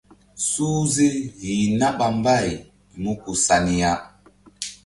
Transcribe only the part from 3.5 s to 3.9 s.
ni